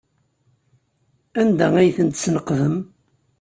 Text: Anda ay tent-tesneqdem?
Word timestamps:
Anda 1.41 1.67
ay 1.79 1.89
tent-tesneqdem? 1.97 2.75